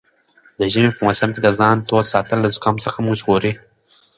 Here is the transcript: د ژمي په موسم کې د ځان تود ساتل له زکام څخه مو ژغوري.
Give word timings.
د 0.57 0.59
ژمي 0.71 0.91
په 0.95 1.01
موسم 1.05 1.29
کې 1.33 1.41
د 1.43 1.47
ځان 1.59 1.75
تود 1.87 2.05
ساتل 2.13 2.37
له 2.41 2.49
زکام 2.55 2.75
څخه 2.85 2.97
مو 3.05 3.11
ژغوري. 3.19 3.51